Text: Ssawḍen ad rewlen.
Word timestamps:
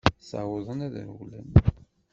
Ssawḍen 0.21 0.79
ad 0.85 0.93
rewlen. 1.05 1.49